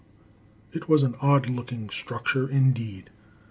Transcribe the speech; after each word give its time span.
It 0.71 0.89
was 0.89 1.03
an 1.03 1.13
odd 1.21 1.47
looking 1.47 1.91
structure, 1.91 2.49
indeed. 2.49 3.11